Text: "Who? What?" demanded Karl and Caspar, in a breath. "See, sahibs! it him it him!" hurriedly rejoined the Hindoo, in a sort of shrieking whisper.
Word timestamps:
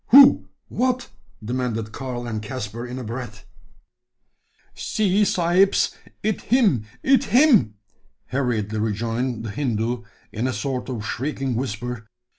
"Who? 0.07 0.49
What?" 0.67 1.09
demanded 1.45 1.91
Karl 1.91 2.25
and 2.25 2.41
Caspar, 2.41 2.87
in 2.87 2.97
a 2.97 3.03
breath. 3.03 3.45
"See, 4.73 5.23
sahibs! 5.23 5.95
it 6.23 6.41
him 6.41 6.85
it 7.03 7.25
him!" 7.25 7.75
hurriedly 8.25 8.79
rejoined 8.79 9.43
the 9.43 9.51
Hindoo, 9.51 10.01
in 10.31 10.47
a 10.47 10.53
sort 10.53 10.89
of 10.89 11.05
shrieking 11.05 11.53
whisper. 11.53 12.07